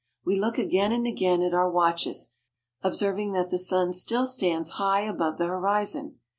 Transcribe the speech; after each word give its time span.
We 0.25 0.35
look 0.35 0.57
again 0.57 0.91
and 0.93 1.05
again 1.05 1.43
at 1.43 1.53
our 1.53 1.69
watches, 1.69 2.31
ob 2.83 2.95
serving 2.95 3.33
that 3.33 3.51
the 3.51 3.59
sun 3.59 3.93
still 3.93 4.25
stands 4.25 4.71
high 4.81 5.01
above 5.01 5.37
the 5.37 5.45
horizon. 5.45 6.17